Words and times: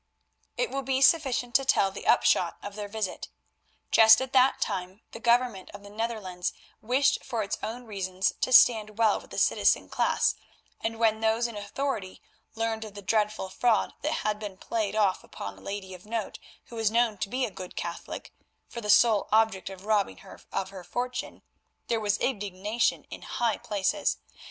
It 0.57 0.71
will 0.71 0.81
be 0.81 0.99
sufficient 0.99 1.53
to 1.53 1.63
tell 1.63 1.91
the 1.91 2.07
upshot 2.07 2.57
of 2.63 2.73
their 2.73 2.87
visit. 2.87 3.29
Just 3.91 4.19
at 4.19 4.33
that 4.33 4.59
time 4.59 5.01
the 5.11 5.19
Government 5.19 5.69
of 5.75 5.83
the 5.83 5.91
Netherlands 5.91 6.53
wished 6.81 7.23
for 7.23 7.43
its 7.43 7.59
own 7.61 7.85
reasons 7.85 8.33
to 8.41 8.51
stand 8.51 8.97
well 8.97 9.19
with 9.21 9.29
the 9.29 9.37
citizen 9.37 9.89
class, 9.89 10.33
and 10.83 10.97
when 10.97 11.19
those 11.19 11.45
in 11.45 11.55
authority 11.55 12.19
learned 12.55 12.83
of 12.83 12.95
the 12.95 13.03
dreadful 13.03 13.47
fraud 13.49 13.93
that 14.01 14.11
had 14.25 14.39
been 14.39 14.57
played 14.57 14.95
off 14.95 15.23
upon 15.23 15.59
a 15.59 15.61
lady 15.61 15.93
of 15.93 16.03
note 16.03 16.39
who 16.65 16.75
was 16.75 16.89
known 16.89 17.19
to 17.19 17.29
be 17.29 17.45
a 17.45 17.51
good 17.51 17.75
Catholic, 17.75 18.33
for 18.67 18.81
the 18.81 18.89
sole 18.89 19.29
object 19.31 19.69
of 19.69 19.85
robbing 19.85 20.17
her 20.25 20.39
of 20.51 20.71
her 20.71 20.83
fortune, 20.83 21.43
there 21.89 21.99
was 21.99 22.17
indignation 22.17 23.03
in 23.11 23.21
high 23.21 23.59
places. 23.59 24.17